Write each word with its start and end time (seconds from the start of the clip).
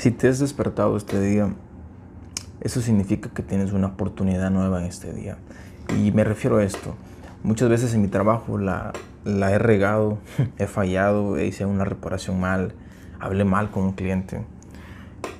Si 0.00 0.10
te 0.10 0.28
has 0.28 0.38
despertado 0.38 0.96
este 0.96 1.20
día, 1.20 1.52
eso 2.62 2.80
significa 2.80 3.28
que 3.28 3.42
tienes 3.42 3.74
una 3.74 3.88
oportunidad 3.88 4.50
nueva 4.50 4.80
en 4.80 4.86
este 4.86 5.12
día. 5.12 5.36
Y 5.94 6.10
me 6.10 6.24
refiero 6.24 6.56
a 6.56 6.64
esto. 6.64 6.94
Muchas 7.42 7.68
veces 7.68 7.92
en 7.92 8.00
mi 8.00 8.08
trabajo 8.08 8.56
la, 8.56 8.94
he 9.26 9.58
regado, 9.58 10.16
he 10.56 10.66
fallado, 10.66 11.38
hice 11.38 11.66
una 11.66 11.84
reparación 11.84 12.40
mal, 12.40 12.72
hablé 13.18 13.44
mal 13.44 13.70
con 13.70 13.82
un 13.82 13.92
cliente. 13.92 14.42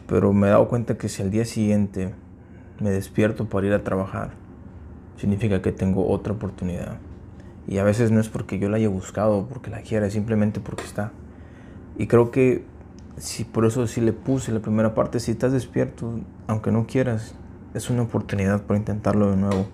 Pero 0.07 0.35
me 0.35 0.49
he 0.49 0.51
dado 0.51 0.69
cuenta 0.69 0.99
que 0.99 1.09
si 1.09 1.23
al 1.23 1.31
día 1.31 1.47
siguiente 1.47 2.13
me 2.81 2.91
despierto 2.91 3.49
para 3.49 3.67
ir 3.67 3.73
a 3.73 3.83
trabajar, 3.83 4.33
significa 5.17 5.63
que 5.63 5.73
tengo 5.73 6.07
otra 6.07 6.35
oportunidad. 6.35 6.99
Y 7.67 7.79
a 7.79 7.83
veces 7.83 8.11
no 8.11 8.21
es 8.21 8.29
porque 8.29 8.59
yo 8.59 8.69
la 8.69 8.77
haya 8.77 8.91
buscado, 8.91 9.47
porque 9.49 9.71
la 9.71 9.81
quiera, 9.81 10.09
es 10.09 10.13
simplemente 10.13 10.61
porque 10.61 10.85
está. 10.85 11.13
Y 11.97 12.09
creo 12.09 12.31
que 12.31 12.67
si 13.17 13.45
por 13.45 13.65
eso 13.65 13.87
sí 13.87 14.01
le 14.01 14.13
puse 14.13 14.53
la 14.53 14.61
primera 14.61 14.95
parte, 14.95 15.21
si 15.21 15.33
estás 15.33 15.53
despierto, 15.53 16.21
aunque 16.47 16.73
no 16.73 16.87
quieras, 16.87 17.35
es 17.75 17.91
una 17.91 18.03
oportunidad 18.03 18.63
para 18.63 18.79
intentarlo 18.79 19.31
de 19.31 19.37
nuevo. 19.37 19.67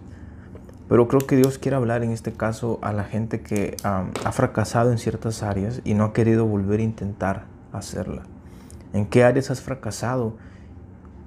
Pero 0.89 1.09
creo 1.09 1.21
que 1.27 1.37
Dios 1.37 1.59
quiere 1.59 1.77
hablar 1.77 2.05
en 2.05 2.13
este 2.13 2.33
caso 2.33 2.79
a 2.83 2.93
la 2.93 3.05
gente 3.05 3.41
que 3.41 3.77
ha 3.83 4.33
fracasado 4.33 4.93
en 4.93 4.99
ciertas 4.99 5.43
áreas 5.43 5.81
y 5.85 5.95
no 5.95 6.05
ha 6.05 6.13
querido 6.13 6.47
volver 6.47 6.81
a 6.81 6.85
intentar 6.85 7.45
hacerla. 7.73 8.23
¿En 8.93 9.07
qué 9.07 9.25
áreas 9.25 9.51
has 9.51 9.61
fracasado 9.61 10.37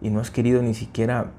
y 0.01 0.09
no 0.09 0.21
has 0.21 0.31
querido 0.31 0.61
ni 0.61 0.73
siquiera 0.73 1.31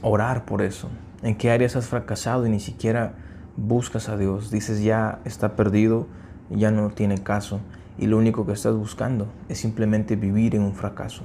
orar 0.00 0.46
por 0.46 0.62
eso? 0.62 0.88
¿En 1.22 1.36
qué 1.36 1.50
áreas 1.50 1.76
has 1.76 1.86
fracasado 1.86 2.46
y 2.46 2.50
ni 2.50 2.60
siquiera 2.60 3.14
buscas 3.56 4.08
a 4.08 4.16
Dios? 4.16 4.50
Dices 4.50 4.82
ya 4.82 5.20
está 5.24 5.54
perdido, 5.54 6.06
ya 6.50 6.70
no 6.70 6.90
tiene 6.90 7.22
caso 7.22 7.60
y 8.02 8.06
lo 8.06 8.18
único 8.18 8.44
que 8.44 8.52
estás 8.52 8.74
buscando 8.74 9.28
es 9.48 9.60
simplemente 9.60 10.16
vivir 10.16 10.56
en 10.56 10.62
un 10.62 10.74
fracaso. 10.74 11.22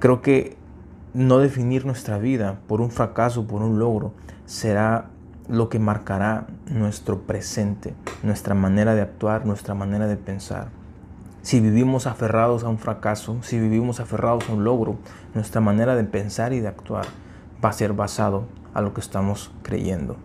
Creo 0.00 0.22
que 0.22 0.56
no 1.12 1.38
definir 1.38 1.86
nuestra 1.86 2.18
vida 2.18 2.58
por 2.66 2.80
un 2.80 2.90
fracaso, 2.90 3.46
por 3.46 3.62
un 3.62 3.78
logro, 3.78 4.12
será 4.44 5.10
lo 5.48 5.68
que 5.68 5.78
marcará 5.78 6.48
nuestro 6.66 7.20
presente, 7.20 7.94
nuestra 8.24 8.56
manera 8.56 8.96
de 8.96 9.02
actuar, 9.02 9.46
nuestra 9.46 9.74
manera 9.74 10.08
de 10.08 10.16
pensar. 10.16 10.70
Si 11.42 11.60
vivimos 11.60 12.08
aferrados 12.08 12.64
a 12.64 12.68
un 12.68 12.78
fracaso, 12.78 13.40
si 13.42 13.60
vivimos 13.60 14.00
aferrados 14.00 14.50
a 14.50 14.52
un 14.52 14.64
logro, 14.64 14.96
nuestra 15.32 15.60
manera 15.60 15.94
de 15.94 16.02
pensar 16.02 16.52
y 16.52 16.58
de 16.58 16.66
actuar 16.66 17.06
va 17.64 17.68
a 17.68 17.72
ser 17.72 17.92
basado 17.92 18.46
a 18.74 18.82
lo 18.82 18.94
que 18.94 19.00
estamos 19.00 19.52
creyendo. 19.62 20.16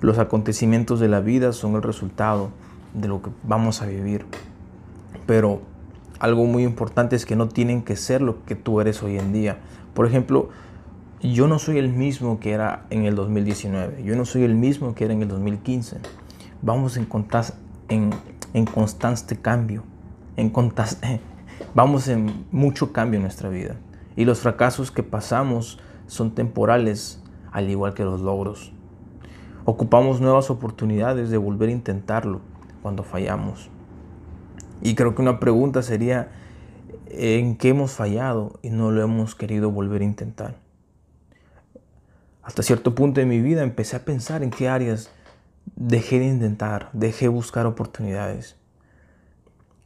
Los 0.00 0.18
acontecimientos 0.18 1.00
de 1.00 1.08
la 1.08 1.20
vida 1.20 1.52
son 1.52 1.74
el 1.74 1.82
resultado 1.82 2.48
de 2.94 3.08
lo 3.08 3.22
que 3.22 3.30
vamos 3.42 3.82
a 3.82 3.86
vivir. 3.86 4.26
Pero 5.26 5.62
algo 6.18 6.46
muy 6.46 6.64
importante 6.64 7.16
es 7.16 7.26
que 7.26 7.36
no 7.36 7.48
tienen 7.48 7.82
que 7.82 7.96
ser 7.96 8.22
lo 8.22 8.44
que 8.44 8.54
tú 8.54 8.80
eres 8.80 9.02
hoy 9.02 9.18
en 9.18 9.32
día. 9.32 9.58
Por 9.94 10.06
ejemplo, 10.06 10.50
yo 11.20 11.48
no 11.48 11.58
soy 11.58 11.78
el 11.78 11.88
mismo 11.88 12.40
que 12.40 12.52
era 12.52 12.86
en 12.90 13.04
el 13.04 13.14
2019. 13.14 14.02
Yo 14.04 14.16
no 14.16 14.24
soy 14.24 14.44
el 14.44 14.54
mismo 14.54 14.94
que 14.94 15.04
era 15.04 15.14
en 15.14 15.22
el 15.22 15.28
2015. 15.28 15.98
Vamos 16.62 16.96
en, 16.96 17.08
en, 17.88 18.10
en 18.54 18.64
constante 18.66 19.36
cambio. 19.36 19.84
En 20.36 20.52
vamos 21.74 22.08
en 22.08 22.46
mucho 22.50 22.92
cambio 22.92 23.18
en 23.18 23.22
nuestra 23.22 23.48
vida. 23.48 23.76
Y 24.16 24.24
los 24.24 24.40
fracasos 24.40 24.90
que 24.90 25.02
pasamos 25.02 25.78
son 26.06 26.34
temporales, 26.34 27.22
al 27.50 27.70
igual 27.70 27.94
que 27.94 28.04
los 28.04 28.20
logros. 28.20 28.72
Ocupamos 29.64 30.20
nuevas 30.20 30.50
oportunidades 30.50 31.30
de 31.30 31.38
volver 31.38 31.68
a 31.68 31.72
intentarlo 31.72 32.40
cuando 32.82 33.04
fallamos. 33.04 33.70
Y 34.82 34.94
creo 34.94 35.14
que 35.14 35.22
una 35.22 35.38
pregunta 35.38 35.82
sería, 35.82 36.32
¿en 37.06 37.56
qué 37.56 37.68
hemos 37.68 37.92
fallado 37.92 38.58
y 38.62 38.70
no 38.70 38.90
lo 38.90 39.02
hemos 39.02 39.34
querido 39.34 39.70
volver 39.70 40.02
a 40.02 40.04
intentar? 40.04 40.56
Hasta 42.42 42.64
cierto 42.64 42.94
punto 42.94 43.20
de 43.20 43.26
mi 43.26 43.40
vida 43.40 43.62
empecé 43.62 43.96
a 43.96 44.04
pensar 44.04 44.42
en 44.42 44.50
qué 44.50 44.68
áreas 44.68 45.10
dejé 45.76 46.18
de 46.18 46.26
intentar, 46.26 46.90
dejé 46.92 47.26
de 47.26 47.28
buscar 47.28 47.66
oportunidades. 47.66 48.56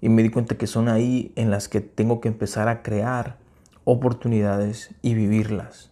Y 0.01 0.09
me 0.09 0.23
di 0.23 0.31
cuenta 0.31 0.57
que 0.57 0.67
son 0.67 0.89
ahí 0.89 1.33
en 1.37 1.51
las 1.51 1.69
que 1.69 1.83
tengo 1.83 2.21
que 2.23 2.29
empezar 2.29 2.69
a 2.69 2.83
crear 2.83 3.37
oportunidades 3.85 4.95
y 5.03 5.13
vivirlas. 5.15 5.91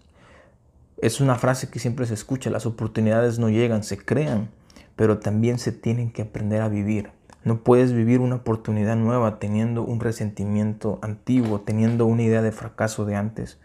Es 0.98 1.20
una 1.20 1.34
frase 1.34 1.68
que 1.68 1.78
siempre 1.78 2.06
se 2.06 2.14
escucha, 2.14 2.48
las 2.48 2.64
oportunidades 2.64 3.38
no 3.38 3.50
llegan, 3.50 3.82
se 3.82 3.98
crean 3.98 4.48
pero 4.96 5.18
también 5.18 5.58
se 5.58 5.72
tienen 5.72 6.10
que 6.10 6.22
aprender 6.22 6.62
a 6.62 6.68
vivir. 6.68 7.10
No 7.44 7.62
puedes 7.62 7.92
vivir 7.92 8.20
una 8.20 8.36
oportunidad 8.36 8.96
nueva 8.96 9.38
teniendo 9.38 9.82
un 9.82 10.00
resentimiento 10.00 10.98
antiguo, 11.02 11.60
teniendo 11.60 12.06
una 12.06 12.22
idea 12.22 12.40
de 12.40 12.52
fracaso 12.52 13.04
de 13.04 13.16
antes. 13.16 13.58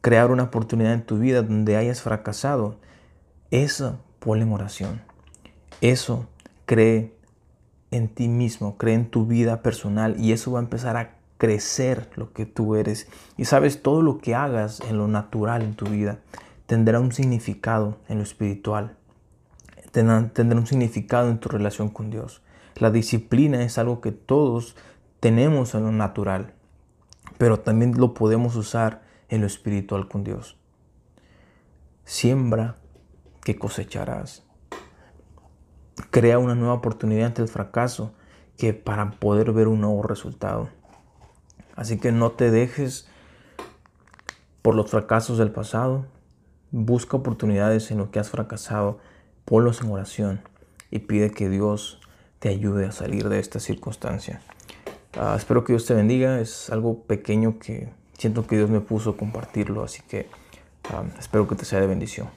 Crear 0.00 0.30
una 0.30 0.44
oportunidad 0.44 0.94
en 0.94 1.06
tu 1.06 1.18
vida 1.18 1.42
donde 1.42 1.76
hayas 1.76 2.02
fracasado, 2.02 2.76
eso 3.50 4.00
ponle 4.18 4.44
en 4.44 4.52
oración. 4.52 5.00
Eso 5.80 6.26
cree 6.66 7.14
en 7.90 8.08
ti 8.08 8.28
mismo, 8.28 8.76
cree 8.76 8.94
en 8.94 9.10
tu 9.10 9.26
vida 9.26 9.62
personal 9.62 10.16
y 10.18 10.32
eso 10.32 10.52
va 10.52 10.58
a 10.58 10.62
empezar 10.62 10.96
a 10.96 11.18
crecer 11.38 12.10
lo 12.16 12.32
que 12.32 12.46
tú 12.46 12.74
eres. 12.74 13.08
Y 13.36 13.44
sabes, 13.44 13.80
todo 13.80 14.02
lo 14.02 14.18
que 14.18 14.34
hagas 14.34 14.80
en 14.80 14.98
lo 14.98 15.06
natural 15.06 15.62
en 15.62 15.74
tu 15.74 15.86
vida 15.86 16.18
tendrá 16.66 16.98
un 17.00 17.12
significado 17.12 17.96
en 18.08 18.18
lo 18.18 18.24
espiritual 18.24 18.97
tendrá 19.90 20.58
un 20.58 20.66
significado 20.66 21.28
en 21.28 21.38
tu 21.38 21.48
relación 21.48 21.88
con 21.88 22.10
Dios. 22.10 22.42
La 22.76 22.90
disciplina 22.90 23.62
es 23.62 23.78
algo 23.78 24.00
que 24.00 24.12
todos 24.12 24.76
tenemos 25.20 25.74
en 25.74 25.84
lo 25.84 25.92
natural, 25.92 26.54
pero 27.36 27.60
también 27.60 27.98
lo 27.98 28.14
podemos 28.14 28.54
usar 28.56 29.02
en 29.28 29.40
lo 29.40 29.46
espiritual 29.46 30.08
con 30.08 30.24
Dios. 30.24 30.56
Siembra 32.04 32.76
que 33.42 33.58
cosecharás. 33.58 34.44
Crea 36.10 36.38
una 36.38 36.54
nueva 36.54 36.74
oportunidad 36.74 37.26
ante 37.26 37.42
el 37.42 37.48
fracaso 37.48 38.12
que 38.56 38.74
para 38.74 39.10
poder 39.12 39.52
ver 39.52 39.68
un 39.68 39.80
nuevo 39.80 40.02
resultado. 40.02 40.68
Así 41.76 41.98
que 41.98 42.12
no 42.12 42.32
te 42.32 42.50
dejes 42.50 43.08
por 44.62 44.74
los 44.74 44.90
fracasos 44.90 45.38
del 45.38 45.50
pasado. 45.50 46.06
Busca 46.70 47.16
oportunidades 47.16 47.90
en 47.90 47.98
lo 47.98 48.10
que 48.10 48.18
has 48.18 48.30
fracasado 48.30 48.98
ponlos 49.48 49.80
en 49.80 49.90
oración 49.90 50.40
y 50.90 51.00
pide 51.00 51.30
que 51.30 51.48
Dios 51.48 52.00
te 52.38 52.50
ayude 52.50 52.86
a 52.86 52.92
salir 52.92 53.28
de 53.28 53.40
esta 53.40 53.60
circunstancia. 53.60 54.42
Ah, 55.14 55.34
espero 55.36 55.64
que 55.64 55.72
Dios 55.72 55.86
te 55.86 55.94
bendiga. 55.94 56.40
Es 56.40 56.70
algo 56.70 57.02
pequeño 57.02 57.58
que 57.58 57.88
siento 58.18 58.46
que 58.46 58.56
Dios 58.56 58.68
me 58.68 58.80
puso 58.80 59.10
a 59.10 59.16
compartirlo, 59.16 59.82
así 59.82 60.02
que 60.06 60.26
ah, 60.90 61.04
espero 61.18 61.48
que 61.48 61.54
te 61.54 61.64
sea 61.64 61.80
de 61.80 61.86
bendición. 61.86 62.28